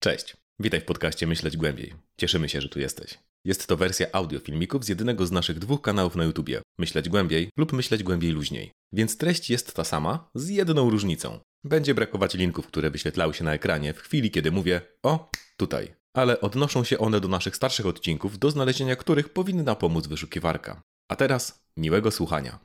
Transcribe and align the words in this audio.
Cześć, 0.00 0.36
witaj 0.60 0.80
w 0.80 0.84
podcaście 0.84 1.26
Myśleć 1.26 1.56
Głębiej. 1.56 1.94
Cieszymy 2.16 2.48
się, 2.48 2.60
że 2.60 2.68
tu 2.68 2.80
jesteś. 2.80 3.18
Jest 3.44 3.66
to 3.66 3.76
wersja 3.76 4.06
audio 4.12 4.38
filmików 4.40 4.84
z 4.84 4.88
jednego 4.88 5.26
z 5.26 5.32
naszych 5.32 5.58
dwóch 5.58 5.82
kanałów 5.82 6.16
na 6.16 6.24
YouTubie 6.24 6.62
Myśleć 6.78 7.08
Głębiej 7.08 7.50
lub 7.56 7.72
Myśleć 7.72 8.02
Głębiej 8.02 8.30
Luźniej. 8.30 8.70
Więc 8.92 9.16
treść 9.16 9.50
jest 9.50 9.74
ta 9.74 9.84
sama, 9.84 10.30
z 10.34 10.48
jedną 10.48 10.90
różnicą. 10.90 11.40
Będzie 11.64 11.94
brakować 11.94 12.34
linków, 12.34 12.66
które 12.66 12.90
wyświetlały 12.90 13.34
się 13.34 13.44
na 13.44 13.54
ekranie 13.54 13.94
w 13.94 13.98
chwili, 13.98 14.30
kiedy 14.30 14.50
mówię 14.50 14.80
o 15.02 15.30
tutaj. 15.56 15.94
Ale 16.14 16.40
odnoszą 16.40 16.84
się 16.84 16.98
one 16.98 17.20
do 17.20 17.28
naszych 17.28 17.56
starszych 17.56 17.86
odcinków, 17.86 18.38
do 18.38 18.50
znalezienia 18.50 18.96
których 18.96 19.28
powinna 19.28 19.74
pomóc 19.74 20.06
wyszukiwarka. 20.06 20.82
A 21.08 21.16
teraz 21.16 21.64
miłego 21.76 22.10
słuchania. 22.10 22.58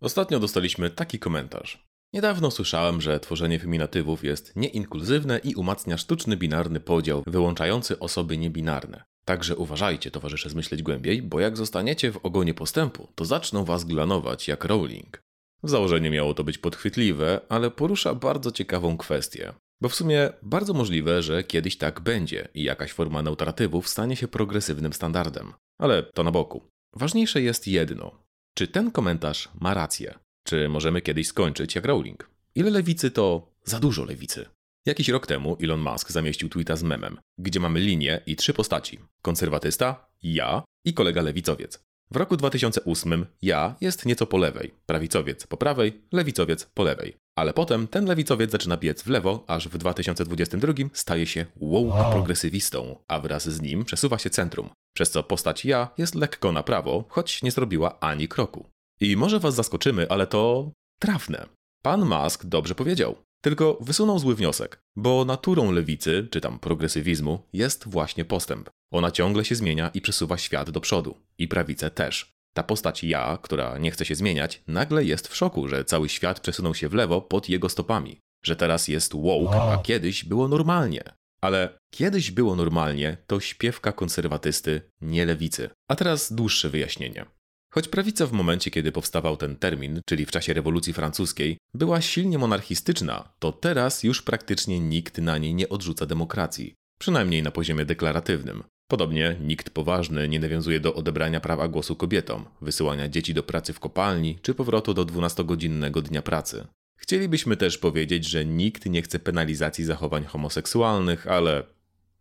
Ostatnio 0.00 0.40
dostaliśmy 0.40 0.90
taki 0.90 1.18
komentarz. 1.18 1.93
Niedawno 2.14 2.50
słyszałem, 2.50 3.00
że 3.00 3.20
tworzenie 3.20 3.58
feminatywów 3.58 4.24
jest 4.24 4.56
nieinkluzywne 4.56 5.38
i 5.38 5.54
umacnia 5.54 5.98
sztuczny 5.98 6.36
binarny 6.36 6.80
podział 6.80 7.22
wyłączający 7.26 7.98
osoby 7.98 8.38
niebinarne. 8.38 9.04
Także 9.24 9.56
uważajcie, 9.56 10.10
towarzysze, 10.10 10.50
zmyśleć 10.50 10.82
głębiej, 10.82 11.22
bo 11.22 11.40
jak 11.40 11.56
zostaniecie 11.56 12.12
w 12.12 12.16
ogonie 12.16 12.54
postępu, 12.54 13.08
to 13.14 13.24
zaczną 13.24 13.64
was 13.64 13.84
glanować 13.84 14.48
jak 14.48 14.64
Rowling. 14.64 15.20
W 15.62 15.70
założeniu 15.70 16.10
miało 16.10 16.34
to 16.34 16.44
być 16.44 16.58
podchwytliwe, 16.58 17.40
ale 17.48 17.70
porusza 17.70 18.14
bardzo 18.14 18.50
ciekawą 18.50 18.96
kwestię. 18.96 19.52
Bo 19.80 19.88
w 19.88 19.94
sumie 19.94 20.30
bardzo 20.42 20.74
możliwe, 20.74 21.22
że 21.22 21.44
kiedyś 21.44 21.78
tak 21.78 22.00
będzie 22.00 22.48
i 22.54 22.62
jakaś 22.62 22.92
forma 22.92 23.22
neutratywów 23.22 23.88
stanie 23.88 24.16
się 24.16 24.28
progresywnym 24.28 24.92
standardem. 24.92 25.52
Ale 25.78 26.02
to 26.02 26.22
na 26.22 26.30
boku. 26.30 26.68
Ważniejsze 26.96 27.42
jest 27.42 27.68
jedno. 27.68 28.24
Czy 28.54 28.68
ten 28.68 28.90
komentarz 28.90 29.48
ma 29.60 29.74
rację? 29.74 30.23
Czy 30.44 30.68
możemy 30.68 31.00
kiedyś 31.00 31.26
skończyć 31.26 31.74
jak 31.74 31.84
Rowling? 31.84 32.30
Ile 32.54 32.70
lewicy 32.70 33.10
to 33.10 33.52
za 33.64 33.80
dużo 33.80 34.04
lewicy? 34.04 34.46
Jakiś 34.86 35.08
rok 35.08 35.26
temu 35.26 35.56
Elon 35.62 35.80
Musk 35.80 36.10
zamieścił 36.10 36.48
tweeta 36.48 36.76
z 36.76 36.82
memem, 36.82 37.18
gdzie 37.38 37.60
mamy 37.60 37.80
linię 37.80 38.20
i 38.26 38.36
trzy 38.36 38.54
postaci: 38.54 38.98
konserwatysta, 39.22 40.06
ja 40.22 40.62
i 40.84 40.94
kolega 40.94 41.22
lewicowiec. 41.22 41.84
W 42.10 42.16
roku 42.16 42.36
2008 42.36 43.26
ja 43.42 43.76
jest 43.80 44.06
nieco 44.06 44.26
po 44.26 44.38
lewej, 44.38 44.74
prawicowiec 44.86 45.46
po 45.46 45.56
prawej, 45.56 46.02
lewicowiec 46.12 46.64
po 46.64 46.82
lewej. 46.82 47.16
Ale 47.36 47.52
potem 47.52 47.88
ten 47.88 48.04
lewicowiec 48.04 48.50
zaczyna 48.50 48.76
biec 48.76 49.02
w 49.02 49.08
lewo, 49.08 49.44
aż 49.46 49.68
w 49.68 49.78
2022 49.78 50.72
staje 50.92 51.26
się 51.26 51.46
woke 51.56 52.10
progresywistą, 52.10 52.96
a 53.08 53.20
wraz 53.20 53.48
z 53.48 53.60
nim 53.60 53.84
przesuwa 53.84 54.18
się 54.18 54.30
centrum, 54.30 54.70
przez 54.94 55.10
co 55.10 55.22
postać 55.22 55.64
ja 55.64 55.88
jest 55.98 56.14
lekko 56.14 56.52
na 56.52 56.62
prawo, 56.62 57.04
choć 57.08 57.42
nie 57.42 57.50
zrobiła 57.50 58.00
ani 58.00 58.28
kroku. 58.28 58.73
I 59.00 59.16
może 59.16 59.40
was 59.40 59.54
zaskoczymy, 59.54 60.10
ale 60.10 60.26
to 60.26 60.72
trafne. 60.98 61.46
Pan 61.82 62.04
Musk 62.04 62.46
dobrze 62.46 62.74
powiedział. 62.74 63.16
Tylko 63.40 63.78
wysunął 63.80 64.18
zły 64.18 64.34
wniosek, 64.34 64.82
bo 64.96 65.24
naturą 65.24 65.72
lewicy, 65.72 66.28
czy 66.30 66.40
tam 66.40 66.58
progresywizmu, 66.58 67.38
jest 67.52 67.88
właśnie 67.88 68.24
postęp. 68.24 68.70
Ona 68.92 69.10
ciągle 69.10 69.44
się 69.44 69.54
zmienia 69.54 69.90
i 69.94 70.00
przesuwa 70.00 70.38
świat 70.38 70.70
do 70.70 70.80
przodu. 70.80 71.16
I 71.38 71.48
prawicę 71.48 71.90
też. 71.90 72.34
Ta 72.54 72.62
postać 72.62 73.04
ja, 73.04 73.38
która 73.42 73.78
nie 73.78 73.90
chce 73.90 74.04
się 74.04 74.14
zmieniać, 74.14 74.62
nagle 74.66 75.04
jest 75.04 75.28
w 75.28 75.36
szoku, 75.36 75.68
że 75.68 75.84
cały 75.84 76.08
świat 76.08 76.40
przesunął 76.40 76.74
się 76.74 76.88
w 76.88 76.94
lewo 76.94 77.20
pod 77.20 77.48
jego 77.48 77.68
stopami. 77.68 78.20
Że 78.44 78.56
teraz 78.56 78.88
jest 78.88 79.12
woke, 79.16 79.62
a 79.62 79.78
kiedyś 79.78 80.24
było 80.24 80.48
normalnie. 80.48 81.02
Ale 81.40 81.78
kiedyś 81.94 82.30
było 82.30 82.56
normalnie 82.56 83.16
to 83.26 83.40
śpiewka 83.40 83.92
konserwatysty, 83.92 84.90
nie 85.00 85.26
lewicy. 85.26 85.70
A 85.88 85.96
teraz 85.96 86.32
dłuższe 86.32 86.70
wyjaśnienie. 86.70 87.26
Choć 87.74 87.88
prawica 87.88 88.26
w 88.26 88.32
momencie, 88.32 88.70
kiedy 88.70 88.92
powstawał 88.92 89.36
ten 89.36 89.56
termin, 89.56 90.00
czyli 90.06 90.26
w 90.26 90.30
czasie 90.30 90.54
rewolucji 90.54 90.92
francuskiej, 90.92 91.58
była 91.74 92.00
silnie 92.00 92.38
monarchistyczna, 92.38 93.32
to 93.38 93.52
teraz 93.52 94.02
już 94.02 94.22
praktycznie 94.22 94.80
nikt 94.80 95.18
na 95.18 95.38
niej 95.38 95.54
nie 95.54 95.68
odrzuca 95.68 96.06
demokracji, 96.06 96.74
przynajmniej 96.98 97.42
na 97.42 97.50
poziomie 97.50 97.84
deklaratywnym. 97.84 98.62
Podobnie 98.90 99.36
nikt 99.40 99.70
poważny 99.70 100.28
nie 100.28 100.40
nawiązuje 100.40 100.80
do 100.80 100.94
odebrania 100.94 101.40
prawa 101.40 101.68
głosu 101.68 101.96
kobietom, 101.96 102.44
wysyłania 102.60 103.08
dzieci 103.08 103.34
do 103.34 103.42
pracy 103.42 103.72
w 103.72 103.80
kopalni 103.80 104.38
czy 104.42 104.54
powrotu 104.54 104.94
do 104.94 105.04
12-godzinnego 105.04 106.02
dnia 106.02 106.22
pracy. 106.22 106.66
Chcielibyśmy 106.98 107.56
też 107.56 107.78
powiedzieć, 107.78 108.24
że 108.28 108.44
nikt 108.44 108.86
nie 108.86 109.02
chce 109.02 109.18
penalizacji 109.18 109.84
zachowań 109.84 110.24
homoseksualnych, 110.24 111.26
ale 111.26 111.66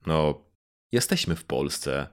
no, 0.05 0.45
jesteśmy 0.91 1.35
w 1.35 1.43
Polsce, 1.43 2.07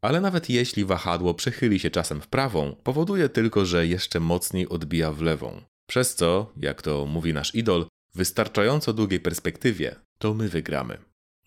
ale 0.00 0.20
nawet 0.20 0.50
jeśli 0.50 0.84
wahadło 0.84 1.34
przechyli 1.34 1.78
się 1.78 1.90
czasem 1.90 2.20
w 2.20 2.26
prawą, 2.26 2.76
powoduje 2.82 3.28
tylko, 3.28 3.66
że 3.66 3.86
jeszcze 3.86 4.20
mocniej 4.20 4.68
odbija 4.68 5.12
w 5.12 5.22
lewą. 5.22 5.62
Przez 5.86 6.14
co, 6.14 6.52
jak 6.56 6.82
to 6.82 7.06
mówi 7.06 7.32
nasz 7.32 7.54
idol, 7.54 7.86
w 8.14 8.18
wystarczająco 8.18 8.92
długiej 8.92 9.20
perspektywie 9.20 9.96
to 10.18 10.34
my 10.34 10.48
wygramy. 10.48 10.98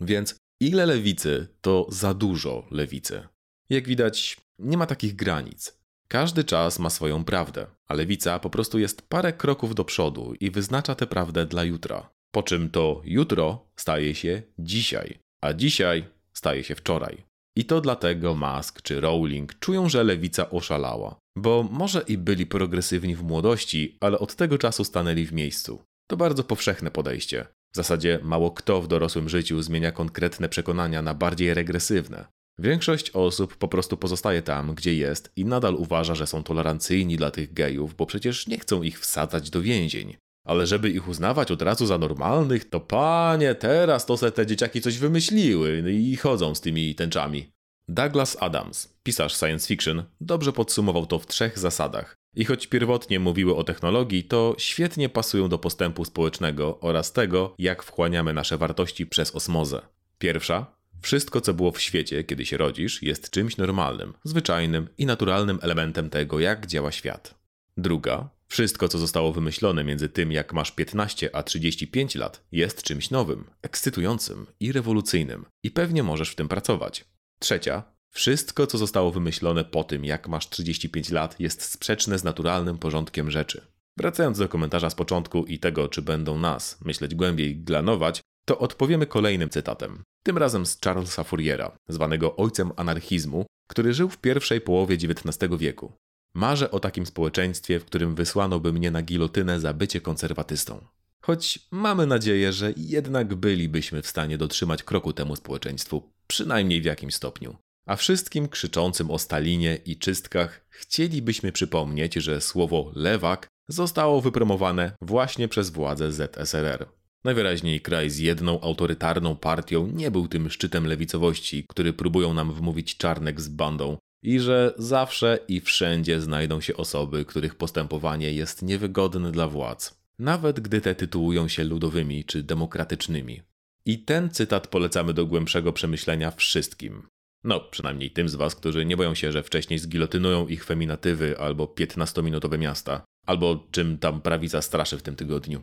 Więc 0.01 0.35
ile 0.59 0.85
lewicy 0.85 1.47
to 1.61 1.87
za 1.89 2.13
dużo 2.13 2.67
lewicy. 2.71 3.27
Jak 3.69 3.87
widać, 3.87 4.37
nie 4.59 4.77
ma 4.77 4.85
takich 4.85 5.15
granic. 5.15 5.81
Każdy 6.07 6.43
czas 6.43 6.79
ma 6.79 6.89
swoją 6.89 7.23
prawdę, 7.23 7.67
a 7.87 7.93
lewica 7.93 8.39
po 8.39 8.49
prostu 8.49 8.79
jest 8.79 9.01
parę 9.01 9.33
kroków 9.33 9.75
do 9.75 9.85
przodu 9.85 10.33
i 10.39 10.51
wyznacza 10.51 10.95
tę 10.95 11.07
prawdę 11.07 11.45
dla 11.45 11.63
jutra. 11.63 12.09
Po 12.31 12.43
czym 12.43 12.69
to 12.69 13.01
jutro 13.05 13.65
staje 13.75 14.15
się 14.15 14.41
dzisiaj, 14.59 15.19
a 15.41 15.53
dzisiaj 15.53 16.05
staje 16.33 16.63
się 16.63 16.75
wczoraj. 16.75 17.30
I 17.57 17.65
to 17.65 17.81
dlatego 17.81 18.35
Musk 18.35 18.81
czy 18.81 19.01
Rowling 19.01 19.59
czują, 19.59 19.89
że 19.89 20.03
lewica 20.03 20.49
oszalała. 20.49 21.15
Bo 21.37 21.67
może 21.71 22.03
i 22.07 22.17
byli 22.17 22.45
progresywni 22.45 23.15
w 23.15 23.23
młodości, 23.23 23.97
ale 23.99 24.19
od 24.19 24.35
tego 24.35 24.57
czasu 24.57 24.83
stanęli 24.83 25.25
w 25.25 25.33
miejscu. 25.33 25.83
To 26.09 26.17
bardzo 26.17 26.43
powszechne 26.43 26.91
podejście. 26.91 27.45
W 27.73 27.75
zasadzie 27.75 28.19
mało 28.23 28.51
kto 28.51 28.81
w 28.81 28.87
dorosłym 28.87 29.29
życiu 29.29 29.61
zmienia 29.61 29.91
konkretne 29.91 30.49
przekonania 30.49 31.01
na 31.01 31.13
bardziej 31.13 31.53
regresywne. 31.53 32.25
Większość 32.59 33.09
osób 33.09 33.55
po 33.55 33.67
prostu 33.67 33.97
pozostaje 33.97 34.41
tam, 34.41 34.75
gdzie 34.75 34.95
jest 34.95 35.31
i 35.35 35.45
nadal 35.45 35.75
uważa, 35.75 36.15
że 36.15 36.27
są 36.27 36.43
tolerancyjni 36.43 37.17
dla 37.17 37.31
tych 37.31 37.53
gejów, 37.53 37.95
bo 37.95 38.05
przecież 38.05 38.47
nie 38.47 38.59
chcą 38.59 38.81
ich 38.81 38.99
wsadzać 38.99 39.49
do 39.49 39.61
więzień. 39.61 40.17
Ale 40.43 40.67
żeby 40.67 40.89
ich 40.89 41.07
uznawać 41.07 41.51
od 41.51 41.61
razu 41.61 41.85
za 41.85 41.97
normalnych, 41.97 42.69
to 42.69 42.79
panie, 42.79 43.55
teraz 43.55 44.05
to 44.05 44.17
se 44.17 44.31
te 44.31 44.45
dzieciaki 44.45 44.81
coś 44.81 44.97
wymyśliły 44.97 45.91
i 45.91 46.15
chodzą 46.15 46.55
z 46.55 46.61
tymi 46.61 46.95
tęczami. 46.95 47.51
Douglas 47.87 48.37
Adams, 48.39 48.93
pisarz 49.03 49.37
science 49.37 49.67
fiction, 49.67 50.03
dobrze 50.21 50.53
podsumował 50.53 51.05
to 51.05 51.19
w 51.19 51.27
trzech 51.27 51.59
zasadach. 51.59 52.15
I 52.35 52.45
choć 52.45 52.67
pierwotnie 52.67 53.19
mówiły 53.19 53.55
o 53.55 53.63
technologii, 53.63 54.23
to 54.23 54.55
świetnie 54.57 55.09
pasują 55.09 55.49
do 55.49 55.57
postępu 55.57 56.05
społecznego 56.05 56.79
oraz 56.79 57.13
tego, 57.13 57.55
jak 57.57 57.83
wchłaniamy 57.83 58.33
nasze 58.33 58.57
wartości 58.57 59.05
przez 59.05 59.35
osmozę. 59.35 59.81
Pierwsza, 60.17 60.75
wszystko 61.01 61.41
co 61.41 61.53
było 61.53 61.71
w 61.71 61.81
świecie, 61.81 62.23
kiedy 62.23 62.45
się 62.45 62.57
rodzisz, 62.57 63.03
jest 63.03 63.29
czymś 63.29 63.57
normalnym, 63.57 64.13
zwyczajnym 64.23 64.87
i 64.97 65.05
naturalnym 65.05 65.59
elementem 65.61 66.09
tego, 66.09 66.39
jak 66.39 66.67
działa 66.67 66.91
świat. 66.91 67.35
Druga, 67.77 68.29
wszystko, 68.51 68.87
co 68.87 68.97
zostało 68.97 69.33
wymyślone 69.33 69.83
między 69.83 70.09
tym, 70.09 70.31
jak 70.31 70.53
masz 70.53 70.71
15 70.71 71.35
a 71.35 71.43
35 71.43 72.15
lat, 72.15 72.43
jest 72.51 72.83
czymś 72.83 73.09
nowym, 73.09 73.45
ekscytującym 73.61 74.47
i 74.59 74.71
rewolucyjnym, 74.71 75.45
i 75.63 75.71
pewnie 75.71 76.03
możesz 76.03 76.29
w 76.29 76.35
tym 76.35 76.47
pracować. 76.47 77.05
Trzecia, 77.39 77.83
wszystko, 78.09 78.67
co 78.67 78.77
zostało 78.77 79.11
wymyślone 79.11 79.65
po 79.65 79.83
tym, 79.83 80.05
jak 80.05 80.27
masz 80.27 80.49
35 80.49 81.09
lat, 81.09 81.39
jest 81.39 81.61
sprzeczne 81.61 82.19
z 82.19 82.23
naturalnym 82.23 82.77
porządkiem 82.77 83.31
rzeczy. 83.31 83.61
Wracając 83.97 84.37
do 84.37 84.49
komentarza 84.49 84.89
z 84.89 84.95
początku 84.95 85.45
i 85.45 85.59
tego, 85.59 85.87
czy 85.87 86.01
będą 86.01 86.37
nas, 86.37 86.77
myśleć 86.81 87.15
głębiej, 87.15 87.57
glanować, 87.57 88.21
to 88.45 88.59
odpowiemy 88.59 89.05
kolejnym 89.05 89.49
cytatem. 89.49 90.03
Tym 90.23 90.37
razem 90.37 90.65
z 90.65 90.81
Charlesa 90.81 91.23
Fouriera, 91.23 91.77
zwanego 91.89 92.35
ojcem 92.35 92.71
anarchizmu, 92.75 93.45
który 93.69 93.93
żył 93.93 94.09
w 94.09 94.17
pierwszej 94.17 94.61
połowie 94.61 94.95
XIX 94.95 95.51
wieku. 95.57 95.93
Marzę 96.33 96.71
o 96.71 96.79
takim 96.79 97.05
społeczeństwie, 97.05 97.79
w 97.79 97.85
którym 97.85 98.15
wysłano 98.15 98.59
by 98.59 98.73
mnie 98.73 98.91
na 98.91 99.01
gilotynę 99.01 99.59
za 99.59 99.73
bycie 99.73 100.01
konserwatystą. 100.01 100.85
Choć 101.21 101.59
mamy 101.71 102.05
nadzieję, 102.05 102.53
że 102.53 102.73
jednak 102.77 103.35
bylibyśmy 103.35 104.01
w 104.01 104.07
stanie 104.07 104.37
dotrzymać 104.37 104.83
kroku 104.83 105.13
temu 105.13 105.35
społeczeństwu, 105.35 106.11
przynajmniej 106.27 106.81
w 106.81 106.85
jakimś 106.85 107.15
stopniu. 107.15 107.57
A 107.85 107.95
wszystkim 107.95 108.47
krzyczącym 108.47 109.11
o 109.11 109.19
Stalinie 109.19 109.77
i 109.85 109.97
czystkach 109.97 110.65
chcielibyśmy 110.69 111.51
przypomnieć, 111.51 112.13
że 112.13 112.41
słowo 112.41 112.91
lewak 112.95 113.47
zostało 113.67 114.21
wypromowane 114.21 114.91
właśnie 115.01 115.47
przez 115.47 115.69
władze 115.69 116.11
ZSRR. 116.11 116.85
Najwyraźniej 117.23 117.81
kraj 117.81 118.09
z 118.09 118.17
jedną 118.17 118.61
autorytarną 118.61 119.35
partią 119.35 119.87
nie 119.87 120.11
był 120.11 120.27
tym 120.27 120.49
szczytem 120.49 120.87
lewicowości, 120.87 121.65
który 121.69 121.93
próbują 121.93 122.33
nam 122.33 122.53
wmówić 122.53 122.97
czarnek 122.97 123.41
z 123.41 123.47
bandą, 123.47 123.97
i 124.23 124.39
że 124.39 124.73
zawsze 124.77 125.39
i 125.47 125.61
wszędzie 125.61 126.21
znajdą 126.21 126.61
się 126.61 126.77
osoby, 126.77 127.25
których 127.25 127.55
postępowanie 127.55 128.33
jest 128.33 128.61
niewygodne 128.61 129.31
dla 129.31 129.47
władz, 129.47 130.01
nawet 130.19 130.59
gdy 130.59 130.81
te 130.81 130.95
tytułują 130.95 131.47
się 131.47 131.63
ludowymi 131.63 132.25
czy 132.25 132.43
demokratycznymi. 132.43 133.41
I 133.85 133.99
ten 133.99 134.29
cytat 134.29 134.67
polecamy 134.67 135.13
do 135.13 135.25
głębszego 135.25 135.73
przemyślenia 135.73 136.31
wszystkim. 136.31 137.07
No, 137.43 137.59
przynajmniej 137.59 138.11
tym 138.11 138.29
z 138.29 138.35
Was, 138.35 138.55
którzy 138.55 138.85
nie 138.85 138.97
boją 138.97 139.15
się, 139.15 139.31
że 139.31 139.43
wcześniej 139.43 139.79
zgilotynują 139.79 140.47
ich 140.47 140.65
feminatywy 140.65 141.39
albo 141.39 141.65
15-minutowe 141.65 142.59
miasta, 142.59 143.03
albo 143.25 143.67
czym 143.71 143.97
tam 143.97 144.21
prawica 144.21 144.61
straszy 144.61 144.97
w 144.97 145.01
tym 145.01 145.15
tygodniu. 145.15 145.61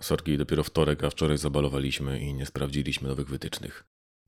Sorki, 0.00 0.38
dopiero 0.38 0.64
wtorek, 0.64 1.04
a 1.04 1.10
wczoraj 1.10 1.38
zabalowaliśmy 1.38 2.20
i 2.20 2.34
nie 2.34 2.46
sprawdziliśmy 2.46 3.08
nowych 3.08 3.28
wytycznych. 3.28 3.84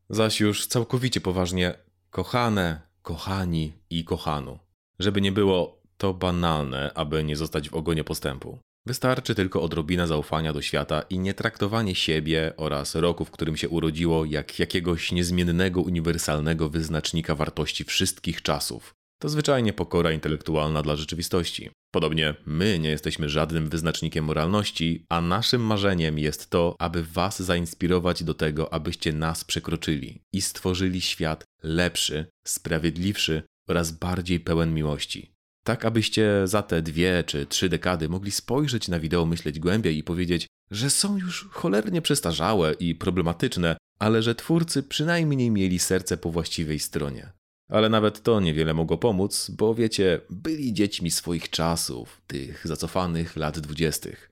Zaś 0.08 0.40
już 0.40 0.67
całkowicie 0.67 1.20
poważnie, 1.20 1.75
kochane, 2.11 2.90
kochani 3.02 3.73
i 3.91 4.05
kochanu. 4.05 4.58
Żeby 4.99 5.20
nie 5.20 5.32
było 5.32 5.81
to 5.97 6.14
banalne, 6.14 6.93
aby 6.94 7.25
nie 7.25 7.37
zostać 7.37 7.70
w 7.70 7.75
ogonie 7.75 8.05
postępu. 8.05 8.58
Wystarczy 8.87 9.35
tylko 9.35 9.62
odrobina 9.62 10.06
zaufania 10.06 10.52
do 10.52 10.62
świata 10.62 11.02
i 11.11 11.19
nie 11.19 11.35
traktowanie 11.35 11.94
siebie 11.94 12.52
oraz 12.56 12.94
roku, 12.94 13.25
w 13.25 13.31
którym 13.31 13.56
się 13.56 13.69
urodziło, 13.69 14.25
jak 14.25 14.58
jakiegoś 14.58 15.12
niezmiennego, 15.12 15.81
uniwersalnego 15.81 16.69
wyznacznika 16.69 17.35
wartości 17.35 17.85
wszystkich 17.85 18.43
czasów. 18.43 18.94
To 19.20 19.28
zwyczajnie 19.28 19.72
pokora 19.72 20.12
intelektualna 20.12 20.82
dla 20.82 20.96
rzeczywistości. 20.96 21.70
Podobnie 21.90 22.34
my 22.46 22.78
nie 22.78 22.88
jesteśmy 22.88 23.28
żadnym 23.28 23.69
wyznacznikiem 23.69 24.25
moralności, 24.25 25.05
a 25.08 25.20
naszym 25.20 25.61
marzeniem 25.61 26.19
jest 26.19 26.50
to, 26.50 26.76
aby 26.78 27.02
Was 27.02 27.43
zainspirować 27.43 28.25
do 28.25 28.34
tego, 28.34 28.72
abyście 28.72 29.12
nas 29.12 29.44
przekroczyli 29.44 30.22
i 30.32 30.40
stworzyli 30.40 31.00
świat 31.00 31.44
lepszy, 31.62 32.26
sprawiedliwszy 32.46 33.43
oraz 33.69 33.90
bardziej 33.90 34.40
pełen 34.40 34.75
miłości. 34.75 35.32
Tak, 35.64 35.84
abyście 35.84 36.31
za 36.44 36.62
te 36.62 36.82
dwie 36.82 37.25
czy 37.26 37.46
trzy 37.46 37.69
dekady 37.69 38.08
mogli 38.08 38.31
spojrzeć 38.31 38.88
na 38.88 39.00
wideo, 39.00 39.26
myśleć 39.26 39.58
głębiej 39.58 39.99
i 39.99 40.02
powiedzieć, 40.02 40.46
że 40.70 40.90
są 40.90 41.17
już 41.17 41.49
cholernie 41.50 42.02
przestarzałe 42.02 42.72
i 42.72 42.94
problematyczne, 42.94 43.76
ale 43.99 44.22
że 44.22 44.34
twórcy 44.34 44.82
przynajmniej 44.82 45.50
mieli 45.50 45.78
serce 45.78 46.17
po 46.17 46.31
właściwej 46.31 46.78
stronie. 46.78 47.40
Ale 47.70 47.88
nawet 47.88 48.22
to 48.22 48.40
niewiele 48.40 48.75
mogło 48.75 48.99
pomóc, 48.99 49.50
bo 49.50 49.75
wiecie, 49.75 50.20
byli 50.31 50.72
dziećmi 50.72 51.11
swoich 51.11 51.50
czasów, 51.50 52.22
tych 52.26 52.67
zacofanych 52.67 53.37
lat 53.37 53.58
dwudziestych. 53.58 54.31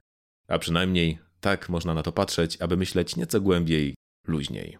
A 0.48 0.58
przynajmniej 0.58 1.18
tak 1.40 1.68
można 1.68 1.94
na 1.94 2.02
to 2.02 2.12
patrzeć, 2.12 2.56
aby 2.60 2.76
myśleć 2.76 3.16
nieco 3.16 3.40
głębiej, 3.40 3.94
luźniej. 4.26 4.78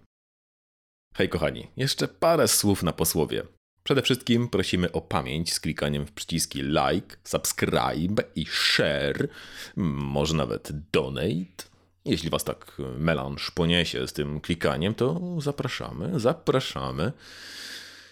Hej 1.15 1.29
kochani, 1.29 1.69
jeszcze 1.77 2.09
parę 2.09 2.49
słów 2.49 2.83
na 2.83 2.93
posłowie. 2.93 3.43
Przede 3.83 4.03
wszystkim 4.03 4.49
prosimy 4.49 4.93
o 4.93 5.01
pamięć 5.01 5.53
z 5.53 5.61
klikaniem 5.61 6.07
w 6.07 6.13
przyciski 6.13 6.63
like, 6.63 7.17
subscribe 7.25 8.23
i 8.35 8.47
share, 8.47 9.29
może 9.77 10.35
nawet 10.35 10.73
donate. 10.93 11.65
Jeśli 12.05 12.31
was 12.31 12.45
tak 12.45 12.77
melanż 12.99 13.51
poniesie 13.51 14.09
z 14.09 14.13
tym 14.13 14.41
klikaniem, 14.41 14.95
to 14.95 15.37
zapraszamy, 15.41 16.21
zapraszamy. 16.21 17.13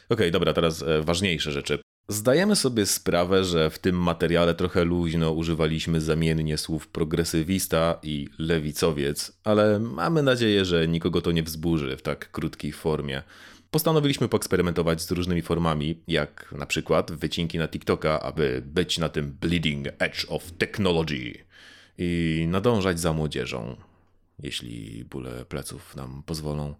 Okay, 0.08 0.30
dobra, 0.30 0.52
teraz 0.52 0.82
e, 0.82 1.02
ważniejsze 1.02 1.52
rzeczy. 1.52 1.78
Zdajemy 2.08 2.56
sobie 2.56 2.86
sprawę, 2.86 3.44
że 3.44 3.70
w 3.70 3.78
tym 3.78 4.02
materiale 4.02 4.54
trochę 4.54 4.84
luźno 4.84 5.32
używaliśmy 5.32 6.00
zamiennie 6.00 6.58
słów 6.58 6.88
progresywista 6.88 7.98
i 8.02 8.28
lewicowiec, 8.38 9.38
ale 9.44 9.78
mamy 9.78 10.22
nadzieję, 10.22 10.64
że 10.64 10.88
nikogo 10.88 11.20
to 11.20 11.32
nie 11.32 11.42
wzburzy 11.42 11.96
w 11.96 12.02
tak 12.02 12.30
krótkiej 12.30 12.72
formie. 12.72 13.22
Postanowiliśmy 13.70 14.28
poeksperymentować 14.28 15.02
z 15.02 15.10
różnymi 15.10 15.42
formami, 15.42 16.02
jak 16.08 16.54
na 16.58 16.66
przykład 16.66 17.12
wycinki 17.12 17.58
na 17.58 17.68
TikToka, 17.68 18.20
aby 18.20 18.62
być 18.66 18.98
na 18.98 19.08
tym 19.08 19.36
bleeding 19.40 19.86
edge 19.98 20.26
of 20.28 20.52
technology 20.52 21.34
i 21.98 22.44
nadążać 22.48 23.00
za 23.00 23.12
młodzieżą, 23.12 23.76
jeśli 24.42 25.04
bóle 25.04 25.44
pleców 25.44 25.96
nam 25.96 26.22
pozwolą. 26.26 26.74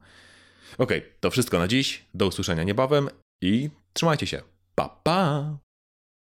Okej, 0.78 0.98
okay, 0.98 1.12
to 1.20 1.30
wszystko 1.30 1.58
na 1.58 1.68
dziś. 1.68 2.04
Do 2.14 2.26
usłyszenia 2.26 2.62
niebawem 2.62 3.08
i 3.42 3.70
trzymajcie 3.92 4.26
się. 4.26 4.42
Pa 4.74 4.88
pa! 4.88 5.58